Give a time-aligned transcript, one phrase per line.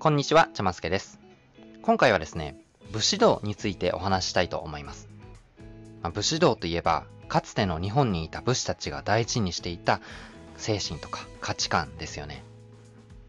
[0.00, 1.18] こんにちは、ちゃますけです。
[1.82, 2.56] 今回はですね、
[2.90, 5.10] 武士道についてお話したいと思います。
[6.00, 10.00] まあ、武士道といえば、かつての日本にいた武士たちが大事にしていた
[10.56, 12.42] 精神とか価値観ですよね。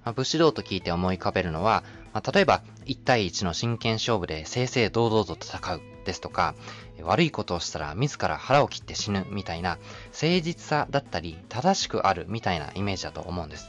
[0.05, 6.55] まあ、武士道と聞いて思い浮かべるのは、まあ、例えば1対1の真剣勝負で正々堂々と戦うですとか、
[7.01, 9.77] 悪いことをしたら自ら腹を切って死ぬみたいな
[10.13, 13.67] 誠実さだったり正しくあるみたいなイメージだと思うんです。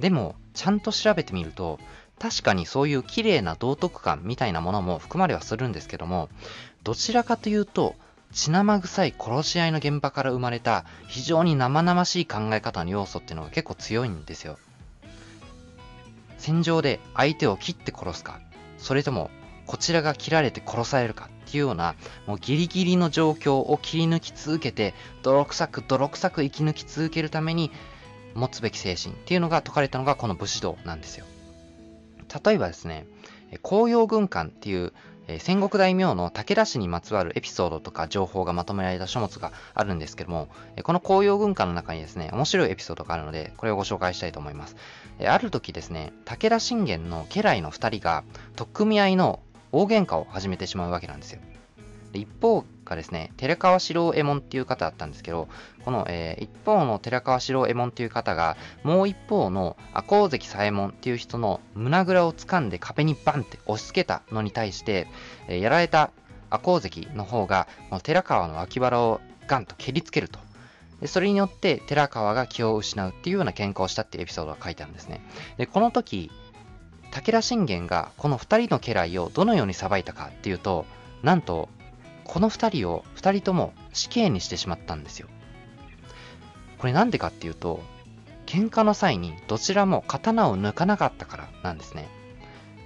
[0.00, 1.78] でも、ちゃんと調べてみると、
[2.20, 6.28] 確かにそういう綺麗な道徳感みたいなものも含まれはするんですけども、
[6.84, 7.96] どちらかというと、
[8.32, 14.58] 血生臭い殺し合いの現場から生まれた非常に生々しい考え方の要素っていうのが結構強いんですよ。
[16.36, 18.38] 戦場で相手を切って殺すか、
[18.76, 19.30] それとも
[19.66, 21.94] こちらが切られて殺されるかっていうような、
[22.26, 24.92] もうギリギリの状況を切り抜き続けて、
[25.22, 27.70] 泥臭く泥臭く生き抜き続けるために
[28.34, 31.24] 持つべき精神っていうのが説かれたのがこの武士道なんですよ。
[32.44, 33.06] 例えばですね、
[33.62, 34.92] 紅葉軍艦っていう
[35.38, 40.48] 戦国大名の武田氏にまつわるエピソードとか情報がまとめられた書物があるんですけども、
[40.82, 44.76] この紅葉軍艦の中にですね、面白いエピソードがあるので、これをご紹介したいと思います。
[45.24, 48.24] ある時ですね、武田信玄の家来の2人が、
[48.56, 49.40] 取っ組み合いの
[49.72, 51.40] 大喧嘩を始めてしまうわけなんですよ。
[52.18, 55.48] 一方がですね、寺川四郎右衛門っていう方だったんですけど、
[55.84, 65.06] この、えー、一方の寺川四郎右衛門っていう方が、もう一方の赤穂関左衛門っていう人の胸ぐらを掴んで壁にバンって押し付けたのに対して、
[65.48, 66.10] えー、やられた
[66.50, 70.38] 赤穂関の方が、この寺川の脇腹をガンと蹴りつけると。
[71.00, 75.22] でそれによって寺川が気を失うっていうような喧嘩をしたっていうエピソードが書いてあるんですね。
[75.56, 76.30] で、この時、
[77.10, 80.84] 武田信玄がこの2人の家来をどのように裁いたかっていうと、
[81.22, 81.68] なんと、
[82.30, 85.26] この2人を2人とも死刑にしてしまったんですよ。
[86.78, 87.82] これなんでかっていうと、
[88.46, 92.08] 喧嘩の際にどちらも刀を抜かなかったからなんですね。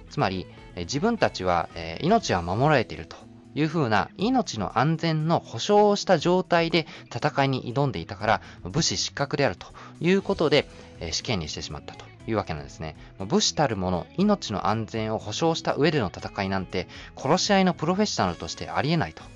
[0.09, 3.17] つまり、自分たちは、え命は守られていると
[3.53, 9.67] いうふうな命の安全の保証をした状態で戦いに挑んでいたから武士失格であると
[10.01, 10.67] いうことで、
[10.99, 12.95] え死刑にしてしまったというわけなんですね。
[13.19, 19.34] 武士たる者、命の安全を保障した上での戦いなんて、殺し合いのプロフェッショナルとしてありえないと。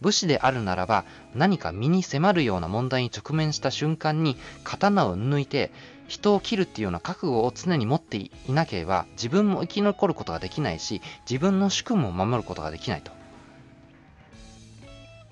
[0.00, 1.04] 武士であるならば、
[1.34, 5.72] 何か身に迫るような問題に直面した瞬間に、刀を抜いて、
[6.06, 13.12] 人を切るっていうような覚悟を常に持っていなければ、自分も生き残ることができないし、自分の主君も守ることができないと。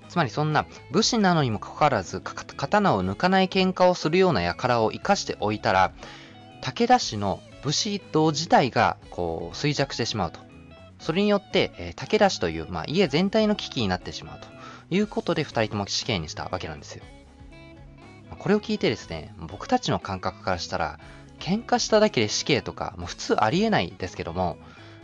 [0.09, 5.91] つまりそんな武士なのにもかかわらず、刀を抜かない喧嘩をするような輩を生かしておいたら、
[6.61, 10.39] 武田氏の武士道自体がこう衰弱してしまうと。
[10.99, 14.56] それによって、え、武田氏という、まあ、家全体の危機になってしまうと
[14.89, 17.03] いうことで、二人とも死刑にしたわけなんですよ。
[18.39, 20.99] これを聞いてですね、僕たちの感覚からしたら、
[21.39, 24.57] 喧嘩しただけで死刑とか、もう普通ありえないですけども、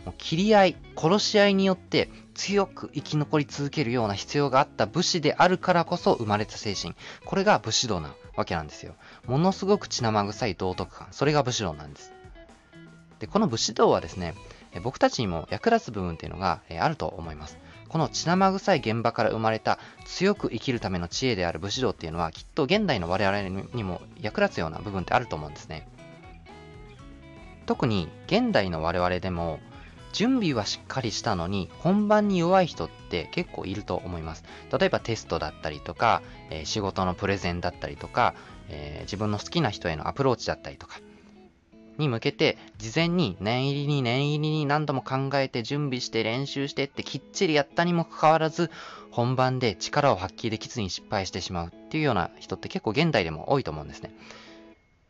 [0.04, 6.94] もう切り合い、殺し合いによって強く生き残り続けるような必要があった武士であるからこそ生まれた精神。
[7.24, 8.94] これが武士道なわけなんですよ。
[9.26, 11.08] ものすごく血生臭い道徳感。
[11.10, 12.12] それが武士道なんです。
[13.18, 14.34] で、この武士道はですね、
[14.82, 17.58] 僕たちにも役立つ部分っていうのがあると思います。
[17.94, 25.86] この血生臭い現場から生まれた強く生きるための知恵である武士道っていうのはきっと現代の我々にも役立つような部分ってあると思うんですね。
[27.66, 29.60] 特に現代の我々でも
[30.12, 34.42] 準備はしっかりしたのに本番に弱い人って結構いると思います。
[34.76, 38.34] 例えばテストだったりとか、えー、仕事のプレゼンだったりとか、
[38.70, 40.98] えー、自分の好きな人へのアプローチだったりとか
[41.98, 48.70] に向けて事前に念入りに念入りに何度も考えて準備して練習してってきっちりやったにもかかわらず
[49.10, 54.14] 本番で力を発揮できずに失敗してしまうっていうような人って結構現代でも多いと思うんですね。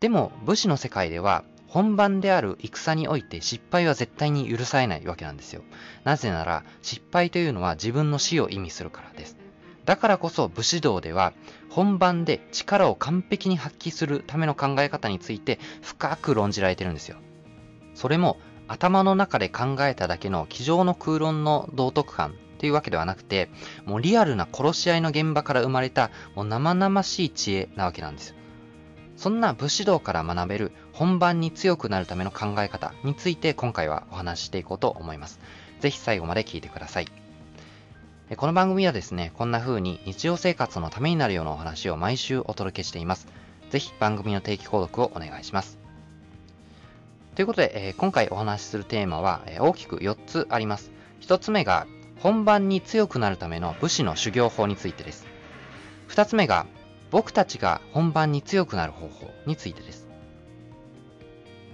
[0.00, 5.62] でも武士の世界では本番である戦において失敗は絶対に許されないわけなんですよ。
[6.04, 9.43] なぜなら、失敗というのは自分の死を意味するからです。
[9.84, 11.32] だからこそ武士道では、
[11.68, 17.16] 本番で力を完璧に発揮するための考え方について深く論じられてるんですよ。
[17.94, 23.50] それも頭の中で考えただけの机上の空論の道徳感っていうわけではなくて、
[23.84, 28.34] もうリアルな殺し合いの現場から生まれたもう生々しい知恵なわけなんです。
[29.16, 35.40] そんな武士道から学べる本番に強くなるための考え方について今回はお話ししていこうと思います。
[35.80, 37.23] ぜひ最後まで聞いてください。
[38.38, 43.28] この番組はですね、こんな風に日常生活のためになるようなお話を毎週お届けしています。
[43.68, 45.78] ぜひ番組の定期購読をお願いします。
[47.34, 50.90] ということで、今回お話しするテーマは、大きく4つあります。
[51.20, 51.86] 1つ目が、
[52.18, 55.26] 本番に強くなるための武士の修行法についてです。
[56.08, 56.64] 2つ目が、
[57.10, 60.03] 僕たちが本番に強くなる方法についてです。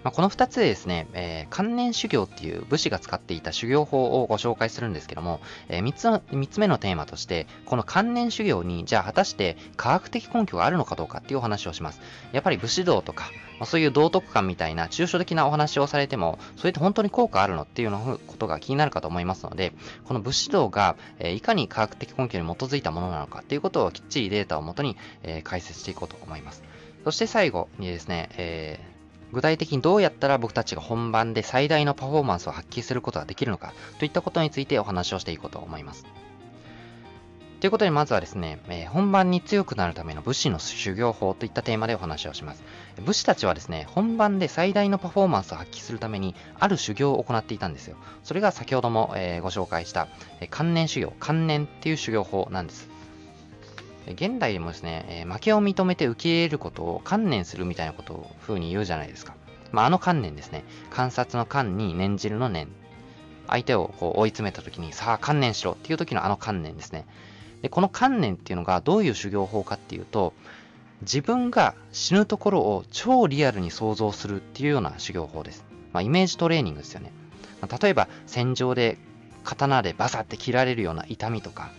[0.03, 12.01] まあ、この2つでですね、えー、観念修行っていう武士が使っていた修行法をご紹介するんですけども、えー、3, つの3つ目のテーマとして、この観念修行に、じゃあ果たして科学的根拠があるのかどうかっていうお話をします。
[12.33, 19.75] やっぱり武士道とか、まあ、そういう道徳観みたいな抽象的なお話をされても、それって本当に効果あるのっていうのことが気になるかと思いますので、
[20.07, 26.63] この武士道が、えー、いかに科学的根拠に基づいたものなのかっていうことをきっちりデータをもとに、え解説していこうと思います。
[27.05, 29.00] そして最後にですね、えー
[29.33, 36.07] 具体的にどうやったら僕たちが本番で最大のパフォーマンスを発揮することができるのかといったことについてお話をしていこうと思います。
[37.61, 42.65] ということで、まずはですね、えー、本番に強くなるための武士の修行法といったテーマでお話をします。
[43.05, 47.99] 武士たちはですね、本番で最大のパフォーマンスを発揮するために、ある修行を行っていたんですよ。
[48.25, 50.09] それが先ほども、えー、ご紹介した、
[50.41, 52.90] えー、観念修行、観念っていう修行法なんです。
[54.13, 59.35] 現代でもですね、え、負けを認めて受け入れることを観念するみたいなことを風に言うじゃないですか。
[59.73, 60.65] まあ、あの観念ですね。
[60.91, 62.69] 観察の観に念じるの念。
[63.47, 67.07] 相手をこう追い詰めた時に、さあ観念しろっていう時のあの観念ですね。
[67.63, 70.33] で、この観念っていうのがどういう修行法かっていうと、
[71.03, 75.65] 自分が死ぬところを超リアルに想像するっていうような修行法です。
[75.93, 77.13] まあ、イメージトレーニングですよね。
[77.61, 78.99] まあ、例えば、戦場で
[79.45, 81.71] 刀でバサって切られるような痛みとか、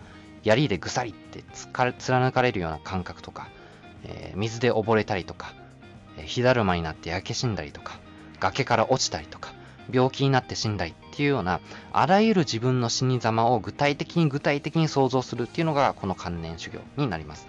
[0.43, 3.49] 槍でぐさりって貫かれるような感覚とか、
[4.03, 5.53] えー、水で溺れたりとか、
[6.17, 7.99] え、火だるまになって焼け死んだりとか、
[8.39, 9.53] 崖から落ちたりとか、
[9.91, 11.59] 病気になって死んだりっていうような、
[11.91, 17.47] あらゆる自分の死に様を具体的に具体的に想像するっていうのが、この観念修行になります。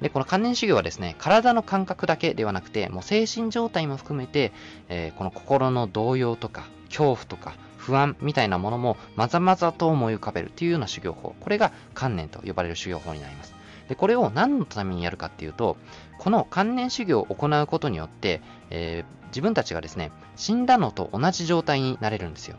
[0.00, 4.52] で、この観念修行はですね、体の感覚だけではなくて、もう精神状態も含めて、
[4.88, 7.54] えー、この心の動揺とか、恐怖とか、
[7.88, 11.34] 不安みたいなものもまざまざと思い浮かべるというような修行法。
[11.40, 13.54] これが観念と呼ばれる修行法になります。
[13.88, 15.78] で、これを何のためにやるかっていうと、
[16.18, 22.56] この観念修行を行うことによって、えー、自分たちがですね、死んだのと同じ状態になれるんですよ。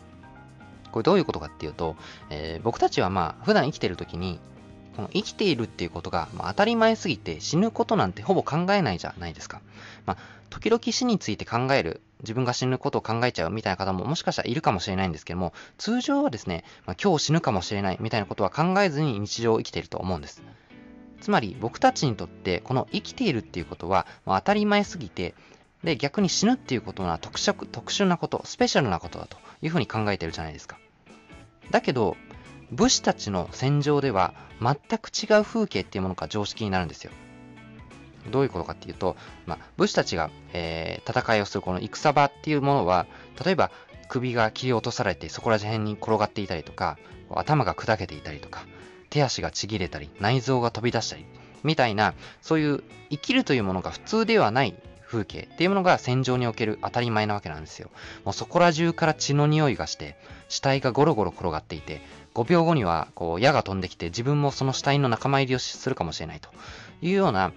[0.91, 1.95] これどういうことかっていうと、
[2.31, 4.39] えー、僕たちはまあ、普段生きてる時に、
[4.99, 9.61] この生きているっていうことが、まあ、当たり前すぎて死ぬことなんてほぼ考えないじゃないですか。
[10.05, 10.17] まあ、
[10.49, 20.43] 時々死について考える、自分が死ぬことを考えちゃうみたいな方ももしかしたらいるかもしれないんですけども、通常はですね、まあ、今日死ぬかもしれないみたいなことは考えずに日常を生きていると思うんです。
[21.21, 25.33] つまり僕たちにとってこの生きているっていうことはま当たり前すぎて、
[25.81, 30.77] で逆に死ぬっていうことは特殊特殊なこと、スペシャルなことだというふうに考えてるじゃないですか。
[31.71, 32.17] だけど、
[32.71, 37.11] 武士たちの戦場では全く違う風景っていうものが常識になるんですよ。
[38.31, 43.07] どういうことかっていうと、まあ、武士たちが、えー、戦いをするこの戦場っていうものは、
[43.43, 43.71] 例えば
[44.07, 46.97] 首が切り落とされてそこら辺に転がっていたりとか、
[47.31, 48.65] 頭が砕けていたりとか、
[49.09, 51.25] 手足がちぎれたり、内臓が飛び出したり、
[51.63, 54.75] みたいな、そういう生きるというものが普通ではない
[55.05, 57.89] 風景っていうものが戦場における当たり前なわけなんですよ。
[58.25, 60.15] もうそこら中から血の匂いがして、
[60.47, 62.01] 死体がゴロゴロ転がっていて、
[62.39, 66.49] 5秒後にはこう矢が飛んできて自分もその死体の仲間入りをするかもしれないと
[67.01, 67.51] いうような、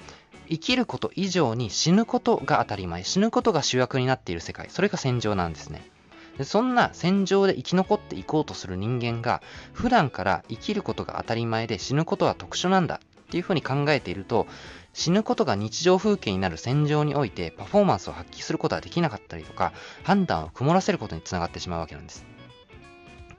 [0.49, 5.89] 生きること以上に死ぬことが当たり前、死ぬことが主役になっている世界、それが戦場なんですね。
[6.37, 9.41] でそんな戦場で生き残っていこうとする人間が、
[9.73, 14.49] 普段から生きることが当たり前で死ぬことは特殊なんだっていうふうに考えていると、
[14.93, 22.32] 死ぬことが日常風景になる戦場においてパフォーマンスを発揮することができなかったりとか、判断を曇らせることにつながってしまうわけなんです。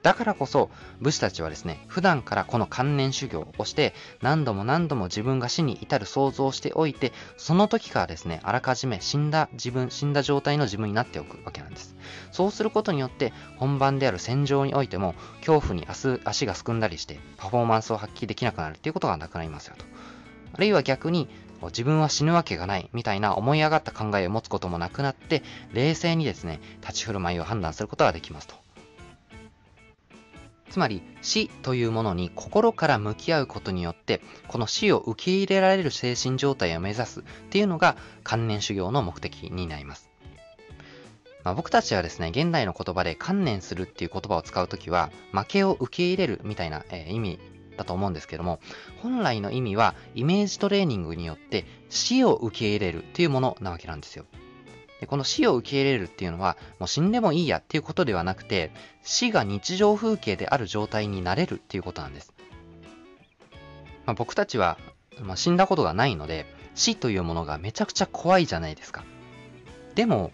[0.03, 0.69] だからこそ、
[0.99, 11.95] 武士たちはですね、普段からこの観念修行をして、何度も何度も自分が死に至る想像をしておいて、その時からですね、あらかじめ死んだ自分、死んだ状態の自分になっておくわけなんです。
[12.33, 19.85] そうすることによって、本番である戦場においても、恐怖に足がすくんだりして、パフォーマンスを発揮できなくなるっていうことがなくなりますよと。
[20.51, 21.29] あるいは逆に、
[21.67, 28.62] 自分は死ぬわけがないみたいな思い上がった考えを持つこともなくなって、冷静にですね、立ち振る舞いを判断することができますと。
[30.73, 40.09] つまり死というものに心から向き合うことによってこの死を受け入れられる精神状態を目指すっていうのが観念修行の目的になります。
[41.43, 47.39] まあ、僕たちはですね、現代の言葉で観念するっていう言葉を使うときは負けを受け入れるみたいな、えー、意味
[47.77, 48.59] だと思うんですけども
[49.03, 54.25] 本来の意味はイメージトレーニングによって死を受け入れるっていうものなわけなんですよ。
[55.03, 58.71] でこの死を受け入れるっていうのは、もう死んでもいいやっていうことではなくて、
[59.03, 62.33] 死が日常風景である状態になれるっていうことなんです。
[64.05, 64.77] まあ、僕たちは、
[65.21, 69.03] まあ、死んだことがないので、死というものがめちゃくちゃ怖いじゃないですか。
[69.93, 70.31] でも、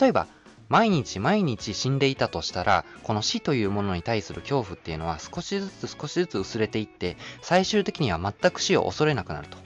[0.00, 0.28] 例えば、
[0.68, 9.58] 毎日毎日死んでいたとしたら、この死というものに対する恐怖っていうのは少しずつ少しずつ薄れていって、最終的には全く死を恐れなくなると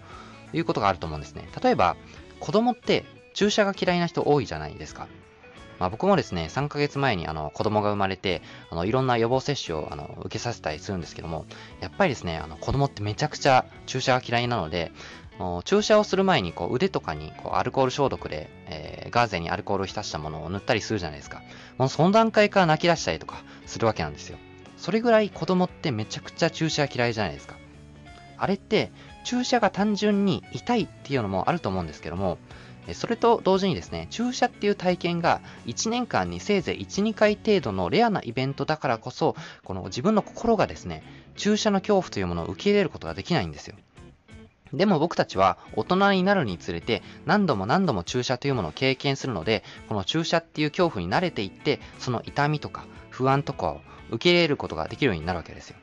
[0.57, 1.47] いうことがあると思うんですね。
[1.63, 1.97] 例えば、
[2.41, 3.05] 子供って
[3.37, 5.07] 注射が嫌いな人多いじゃないですか。
[5.79, 8.41] まあ、僕もですね、3ヶ月前にあの子供が生まれて、
[8.71, 11.45] あのいろんな予防接種をあの受けさせたりするんですけども、
[11.81, 14.91] やっぱりですね、あの子供ってめちゃくちゃ注射が嫌いなので、
[15.67, 21.43] 注射をする前にこう腕とかにこうアルコール消毒で、えー、ガーゼにアルコールを浸したものを塗ったりするじゃないですか。
[21.77, 24.39] もうその段階から泣き出したりとかするわけなんですよ。
[24.79, 27.57] それぐらい子供ってめちゃくちゃ注射嫌いじゃないですか。
[28.39, 28.91] あれって
[29.25, 32.39] 注射が単純に痛いっていうのもあると思うんですけども、
[32.95, 41.03] それと同時にですね、注射っていう体験が1年間にせいぜい1、2回程度のレアなイベントだからこそ、この自分の心がですね、
[41.37, 43.77] 注射の恐怖というものを受け入れることができないんですよ。
[44.73, 55.77] でも僕たちは大人になるにつれて何度も何度も注射というものを経験するので、この注射っていう恐怖に慣れていって、その痛みとか不安とかを受け入れることができるようになるわけですよ。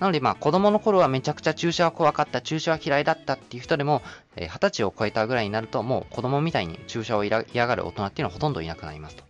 [0.00, 4.02] なのでまあ子供の頃はめちゃくちゃ注射は怖かった、注射は嫌いだったっていう人でも、
[4.36, 9.24] えー、20歳を超えたぐらいになるともう子供みたいに注射を嫌がる大人っていうのはほとんどいなくなりますと。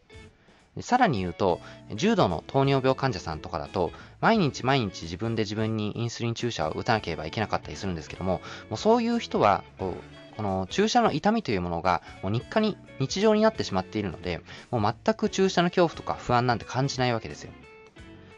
[0.82, 1.60] さらに言うと、
[1.94, 17.52] 重度の糖尿病患者さんとかだと、毎日毎日自分で自分にインスリン注射を打たなければいけなかったりするんですけども、もうそういう人は、こうこの注射の痛みというものがもう日課に日常になってしまっているので、もう全く注射の恐怖とか不安なんて感じないわけですよ。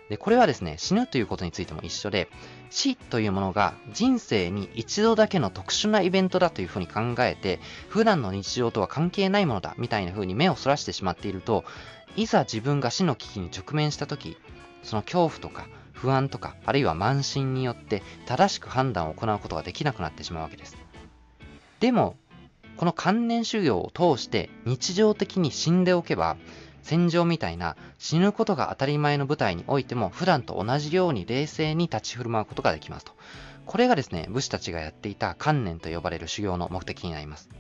[0.09, 2.31] で、これはですね、死ぬということについても一緒で、
[2.71, 11.65] 死というものが人生に一度だけの特殊なイベントだというふうに考えて、普段の日常とは関係ないものだみたいなふうに目をそらしてしまっていると、
[12.17, 14.37] いざ自分が死の危機に直面したとき、
[14.83, 20.77] その恐怖とか不安とか、あるいは慢心によって正しく判断を行うことができなくなってしまうわけです。
[21.81, 22.17] でも、
[22.77, 26.37] この観念修行を通して日常的に死んでおけば、
[26.89, 33.13] 戦場みたいな死ぬことが当たり前の舞台においても普段と同じように冷静に立ち振る舞うことができますと。
[33.67, 37.51] これがですね、武士たちがやっていた観念と呼ばれる修行の目的になります。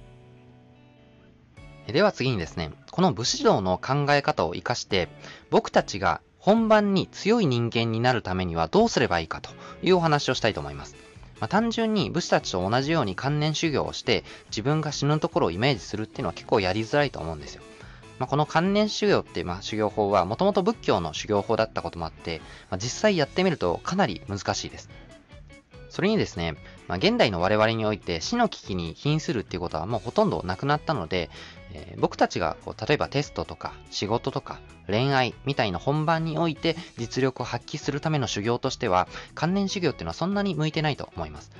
[1.86, 5.10] では次にですね、この武士道の考え方を活かして、
[5.50, 9.50] 僕たちが本番に強い人間になるためにはどうすればいいかと
[9.82, 10.96] いうお話をしたいと思います。
[11.38, 17.62] まあ、単純に武士たちと同じように観念修行をして自分が死ぬところをイメージするっていうのは結構やりづらいと思うんですよ。
[18.18, 24.88] まあ、この観念修行っていう、まあ、修行法はもともと仏教の修行法だったこともあって、まあ、実際やってみるとかなり難しいです。
[25.90, 26.54] それにですね、
[26.86, 31.30] まあ、現代の我々において死の危機に瀕するっていうことはもうほとんどなくなったので、
[31.72, 41.50] えー、僕たちがこう例えばテストとか仕事とか恋愛みたいな本番において実力を発揮するための修行としては観念修行っていうのはそんなに向いてないと思います。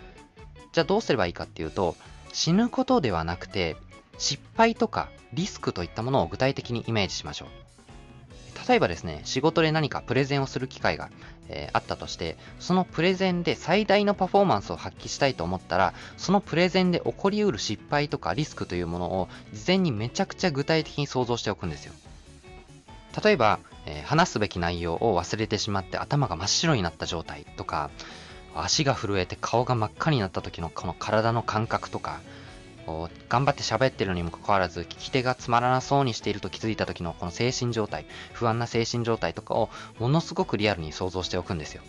[0.73, 1.97] じゃあどうすればいいかっていうと
[2.33, 3.77] 死ぬことではなくて
[4.19, 7.49] 失敗とかリスクといったものを具体的にイメージしましょう。
[8.69, 11.11] 例えばですね、仕事で何かプレゼンをする機会が、
[11.49, 21.95] えー、あったとして、そのプレゼンで最大のパフォーマンスを発揮したいと思ったら、そのプレゼンで起こりうる失敗とかリスクというものを事前にめちゃくちゃ具体的に想像しておくんですよ。
[23.25, 27.91] 例えば、えー、話すべき内容を忘れてしまって頭が真っ白になった状態とか、
[28.55, 32.21] 足が震えて顔が真っ赤になった時のこの体の感覚とか、
[33.29, 39.69] 頑張って喋ってるにもかかわらず聞き手がつまらなそうにしていると気づいた時のこの精神状態不安な精神状態とかを
[39.99, 41.83] ものすごくリアルに想像しておくんですよ。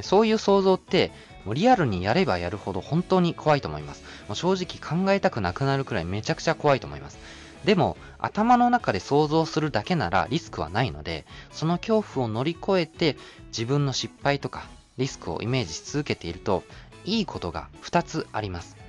[0.00, 1.12] そういう想像って
[1.44, 4.02] もうリアルにやればやるほど本当に怖いと思います。
[4.28, 7.18] もう正直考えたくなくなるくらいめちゃくちゃ怖いと思います。
[7.64, 13.16] でも頭の中で想像するだけならリスクはないのでその恐怖を乗り越えて
[13.48, 14.66] 自分の失敗とか
[14.98, 16.62] リスクをイメージし続けていると
[17.04, 18.83] いいことが2つあります。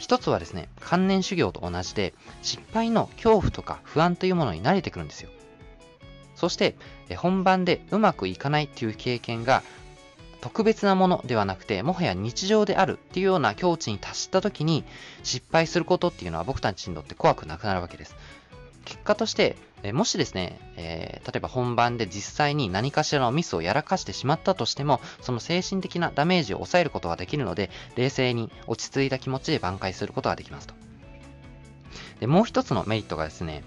[0.00, 5.28] 一つはですね、観念修行と同じで、失敗の恐怖とか不安というものに慣れてくるんですよ。
[6.34, 6.74] そして、
[7.16, 9.62] 本番でうまくいかないっていう経験が
[10.40, 14.84] 特別なものではなくて、もはや日常であるっていうような境地に達した時に
[15.22, 18.16] 失敗することっていうのは僕たちにとって怖くなくなるわけです。
[18.84, 30.74] 結果として、えもしですね、えー、例えば本番で実際に何かしらのミスをやらかしてしまったとしても、その精神的なダメージを抑えることができるので、冷静に落ち着いた気持ちで挽回することができますと。
[32.20, 33.64] でもう一つのメリットがですね、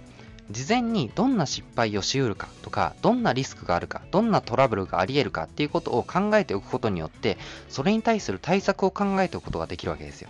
[0.51, 7.37] 事前にどんな失敗をしうるかとか、どんなリスクがあるか、どんなトラブルがあり得るかっていうことを考えておくことによって、
[7.69, 10.29] それに対する対策を考えておくことができるわけですよ。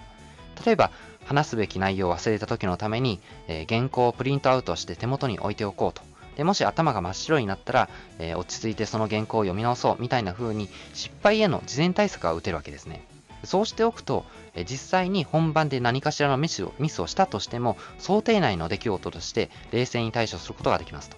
[0.65, 0.91] 例えば、
[1.25, 6.01] 話すべき内容を忘れた時のために、えー、原稿をプリントアウトして手元に置いておこうと。
[6.35, 7.89] でもし頭が真っ白になったら、
[8.19, 13.05] えー、落ち着いてその原稿を読み直そうみたいな風に失敗への事前対策が打てるわけですね。
[13.43, 14.25] そうしておくと、
[14.55, 21.17] え実際に本番で何かしらのミスをミスをしたとしても、想定内の出来事として冷静に対処することができますと。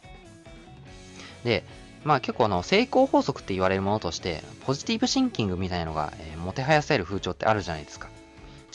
[1.43, 1.63] で、
[2.03, 8.09] まあ結構あの成功法則って言われるものとして、ポジティブシンキングみたいなのが、えー、もてはやされる風潮ってあるじゃないですか。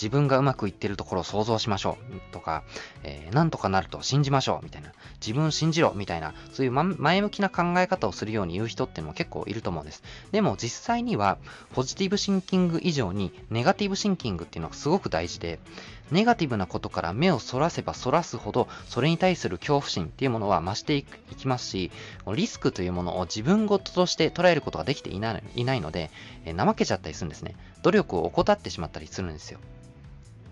[0.01, 2.63] 自分がうまくいってるところを想像しましょうとか、
[3.03, 10.03] えー、なんとかなると信じましょうみたいな、自分信じろみたいな、そういう前向きな考え方をするように言う人っていうのも結構いると思うんです。
[10.33, 11.37] でも実際には、
[11.75, 15.59] ポジティブシンキング以上にネガティブシンキングっていうのがすごく大事で、
[16.11, 21.05] ネガティブなことから目をそらせばそらすほど、それに対する恐怖心っていうものは増してい
[21.37, 21.93] きますし、
[22.35, 26.11] リスクというものを自分事ととして捉えることができていないいないので、
[26.45, 27.55] え怠けちゃったりするんですね。
[27.83, 29.61] 努力を怠ってしまったりするんですよ。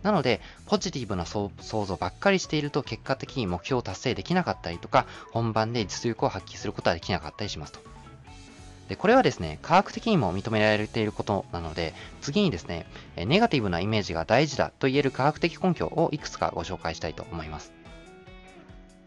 [0.08, 7.80] なので、ポジティブな想像ばっかりしていると結果的に目標を達成できなかったりとか、本番で実力を発揮することはできなかったりしますと。
[8.88, 12.86] で、これはですね、科学的にも認められていることなので、次にですね、
[13.16, 17.74] ネガティブなイメージが大事だと言える科学的根拠をいくつかご紹介したいと思います。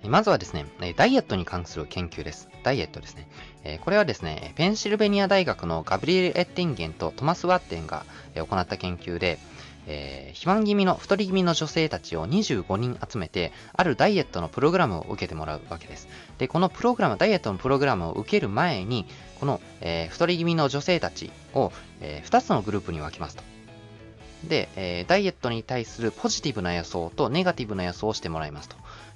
[0.04, 0.68] まずはですね、
[0.98, 2.48] ダイエットに関する研究です。
[2.62, 3.80] ダイエットですね。
[3.82, 8.06] これはですね、ペンシルベニア大学のガブリエル・エッティンゲンとトマス・ワッテンが
[8.36, 9.40] 行った研究で、
[9.92, 16.08] えー、肥満気味の、太り気味の女性たちを25人集めて、あるダイエットのプログラムを受けてもらうわけです。
[16.38, 19.06] で、このプログラム、ダイエットのプログラムを受ける前に、
[19.40, 23.51] この、えー、太り気味の女性たちを、えー、2つのグループに分けますと。
[24.44, 28.76] で、えー、ダイエットに対するポジティブな予想とネガティブな予想をしてもらいますと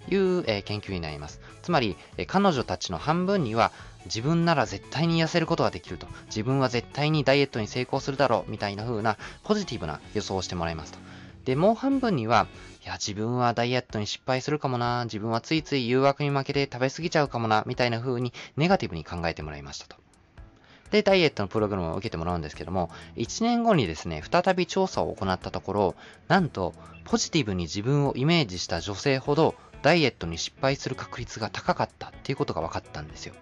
[0.10, 1.40] いう、えー、研究になります。
[1.64, 3.72] つまり、えー、彼女たちの半分には
[4.06, 11.00] 自分なら絶対に痩せることができると、自分は絶対にダイエットに成功するだろうみたいな風なポジティブな予想をしてもらいますと。
[11.46, 12.48] で、もう半分には、
[12.84, 20.05] いや、自分はダイエットに失敗するかもな、自分はついつい誘惑に負けて食べ過ぎちゃうかもな、みたいな風にネガティブに考えてもらいましたと。
[20.92, 25.96] で、ダイエットのプログラムを受けてもらうんですけども、1年後にですね、再び調査を行ったところ、
[26.28, 26.74] なんと、
[27.04, 33.34] ポジティブに自分をイメージした女性ほど、ダイエットに失敗する確率が高かったっていうことが分かったんですよ。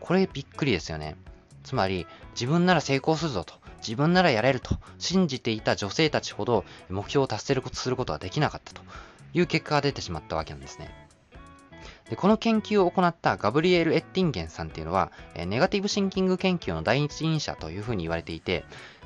[0.00, 1.16] これびっくりですよね。
[1.62, 8.82] つまり、自分なら成功するぞと、自分ならやれると信じていた女性たちほど目標を達成することができなかったと
[9.34, 11.01] いう結果が出てしまったわけなんですね。
[12.10, 15.12] でこの研究を行ったガブリエル・エッティンゲンさんっていうのは、
[15.46, 18.64] ネガティブシンキング研究の第一人者というふうに言われていて、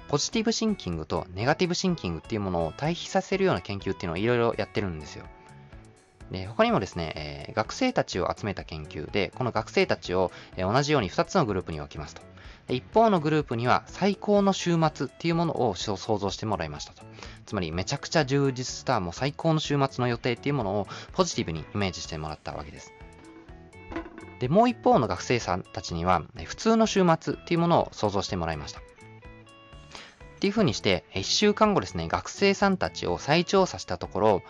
[0.08, 5.24] ポジティブシンキングとネガティブシンキングっていうものを対比させるような研究っていうのをいろいろやってるんですよ。
[6.30, 7.12] で他にもですね、
[7.48, 12.22] えー、学生たちを集めた研究で、この学生たちを、えー、同じように2つのグループに分けますと。
[12.68, 17.02] 一方のグループには最高の週末っていうものを想像してもらいましたと。
[17.44, 22.92] つまりめちゃくちゃ充実したもう最高の週末の予定っていうものをポジティブにイメージしてもらったわけです。
[24.40, 28.80] で、もう一方の学生さんたちには普通の週末っていうものを想像してもらいました。
[28.80, 34.42] っていう風にして、1週間後ですね、学生さんたちを再調査したところ、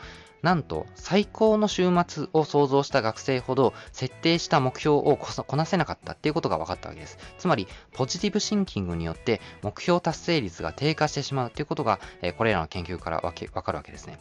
[0.42, 7.18] なんと最高の週末を想像した学生ほど設定した目標をこなせなかったっていうことが分かったわけです。
[7.38, 14.18] つまり、ポジティブシンキングによって目標達成率が低下してしまうということが、えこれらの研究からわかるわけですね。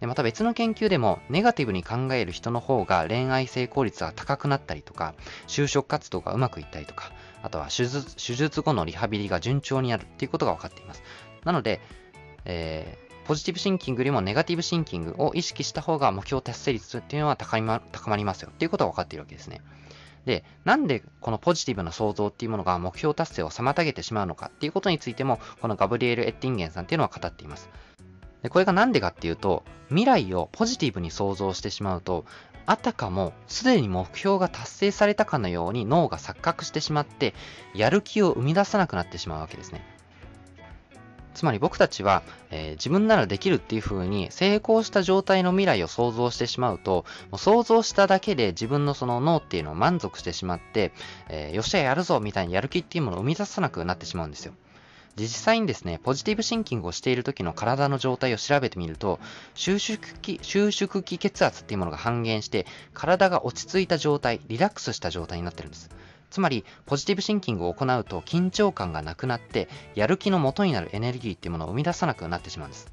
[0.00, 5.14] でまた別の研究でも、ネガティブに考える人の方が恋愛成功率が高くなったりとか、
[5.48, 11.02] 就職活動がうまくいったりとか、あとは手術手術後のリハビリが順調になるっていうことが分かっています。
[11.44, 11.80] なので、
[12.44, 19.60] えーポジティブシンキングよりもネガティブシンキングを意識した方が目標達成率っていうのは高ま高まりますよっていうことが分かっているわけですね。
[20.24, 27.68] で、なんでこのポジティブな想像っていうものが目標達成を妨げてしまうのかっていうことについても、このガブリエル・エッティンゲンさんっていうのは語っています。
[28.42, 32.24] でこれがなんでかっていうと、未来をポジティブに想像してしまうと、
[32.64, 37.34] あたかもすでに目標が達成されたかのように脳が錯覚してしまって、
[37.74, 39.97] やる気を生み出さなくなってしまうわけですね。
[41.38, 50.90] つまり僕たちは、えー、自分ならできるっていう風に成功した状態の未来を想像してしまうと、もう想像しただけで自分のその脳っていうのを満足してしまって、
[51.28, 54.52] えー、よっしゃやるぞみたいにやる気っていうものを生み出さなくなってしまうんですよ。
[55.14, 59.20] 実際にですね、ポジティブシンキングをしている時の体の状態を調べてみると、
[59.54, 65.88] 収縮期、収縮期血圧っていうものが半減して、体が落ち着いた状態、リラックスした状態になってるんです。
[66.30, 72.92] つまり、ポジティブシンキングを行うと緊張感がなくなって、やる気の元になるエネルギーっていうものを生み出さなくなってしまうんです。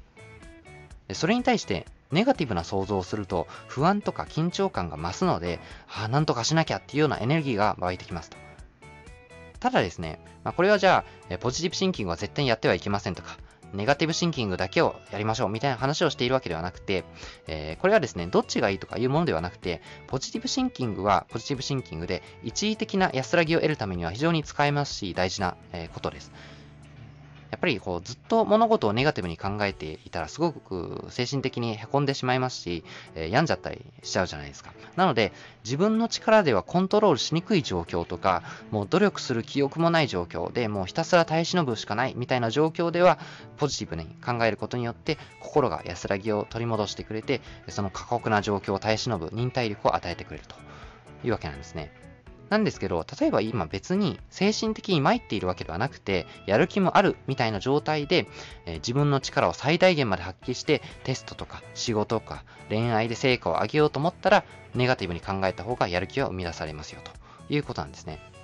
[1.12, 8.36] それに対して、ネガティブな想像をすると、不安とか緊張感が増すので、ああ、なんとかしなきゃっていうようなエネルギーが湧いてきますと。
[9.60, 13.36] ただですね、まあ、これはじゃあ、ポジティブシンキングは絶対にやってはいけませんとか、
[13.72, 17.04] ネガティブシンキングだけをやりましょうみたいな話をしているわけではなくて、
[17.46, 26.32] えー、これはですね、どっちがいいとかいうものではなくて、ポジティブシンキングはポジティブシンキングで一時的な安らぎを得るためには非常に使えますし、大事な、えことです。
[27.56, 34.74] やっぱりこうずっと物事をネガティブに考えていたらすごく精神的に凹んでしまいますし、えー、病んじゃったりしちゃうじゃないですか。
[34.94, 35.32] なので
[35.64, 43.18] 自分の力ではコントロールしにくい状況とか、もう努力する気力もない状況で、もうひたすら耐え忍ぶしかないみたいな状況では、
[43.56, 50.56] ポジティブに考えることによって心が安らぎを取り戻してくれて、その過酷な状況を耐え忍ぶ忍耐力を与えてくれると
[51.24, 51.90] いうわけなんですね。
[52.48, 58.28] なんですけど、例えば今別に精神的に参っているわけではなくて、やる気もあるみたいな状態で、
[58.66, 67.10] えー、自分の力を最大限まで発揮して、テストとか仕事とか恋愛で成果を上げようと思ったら、ネガティブに考えた方がやる気は生み出されますよと
[67.52, 68.35] いうことなんですね。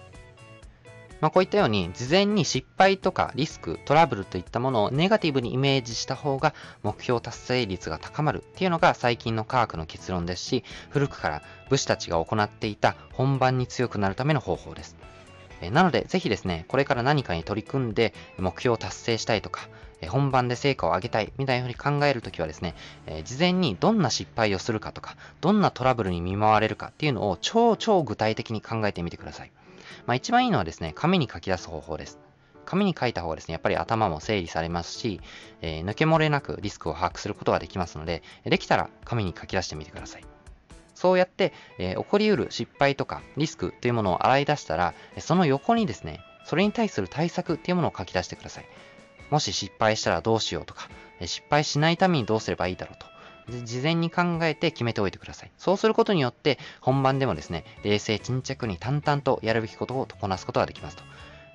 [1.23, 14.97] まあ、こういったように、事前に失敗とかリスク、トラブルといったものをネガティブにイメージした方が目標達成率が高まるっていうのが最近の科学の結論ですし、古くから武士たちが行っていた本番に強くなるための方法です。
[15.71, 19.69] なので、ぜひですね、これから何かに取り組んで目標を達成したいとか、
[20.09, 22.75] 本番で成果を上げたいみたいなふうに考えるときはですね、
[23.07, 29.53] え事前にどんな失敗をするかとか、どんなトラブルに見舞われるかっていうのを超超具体的に考えてみてください。
[30.07, 32.19] まあ、一番いいのはですね、紙に書き出す方法です。
[32.65, 35.21] 紙に書いた方がですね、やっぱり頭も整理されますし、
[35.61, 40.25] えー、抜け漏れなくリスクを把握することができますので、できたら紙に書き出してみてください。
[40.95, 48.67] そうやって、えー、起こり得る失敗とかリスクというものを洗い出したら、その横にですね、それに対する対策っていうものを書き出してください。
[49.31, 50.89] もし失敗したらどうしようとか、
[51.25, 53.12] 失敗しないためにどうすればいいだろうと。
[53.65, 55.51] 事前に考えて決めておいてください。
[55.59, 61.05] そうすることによって、本番でもですね、冷静沈着に淡々とやるべきことをこなすことができますと。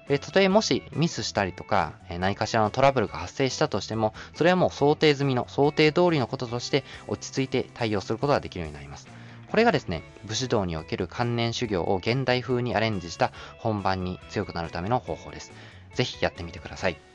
[0.08, 9.08] で、たとえもしミスしたりとか、何かしらのトラブルが発生したとしても、それはもう想定済みの、想定通りのこととして落ち着いて対応することができるようになります。
[9.50, 15.52] これがですね、武士道における観念修行を現代風にアレンジした本番に強くなるための方法です。
[15.93, 17.07] ぜひやってみてください。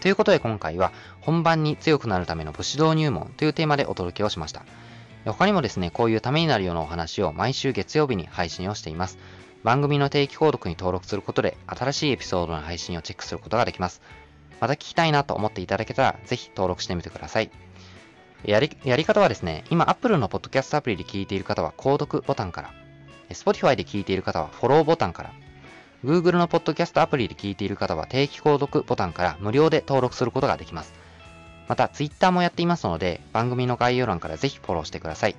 [0.00, 4.64] ということで今回は本番に強くなるための武士道入門というテーマでお届けをしました。
[5.24, 9.18] 他にもですね、こういうためになるようなお話を毎週月曜日に配信をしています。
[9.64, 14.00] 番組の定期購読に登録することで新しいエピソードの配信をチェックすることができます。
[14.60, 17.50] また聞きたいなと思っていただけたらぜひ登録してみてください。
[18.44, 22.72] やり、やり方はですね、今 Apple のポッドキャストアプリで聞いている方は購読ボタンから、
[23.30, 25.32] Spotify で聞いている方はフォローボタンから、
[26.04, 30.92] Google のポッドキャストアプリで聞いている方は定期購読ボタンから無料で登録することができます。
[31.68, 35.36] また、Twitter もやっていますので、番組の概要欄からぜひフォローしてください。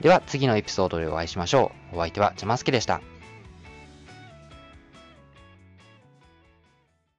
[0.00, 1.96] では、次のエピソードでお会いしましょう。
[1.96, 3.00] お相手は、ジャマスケでした。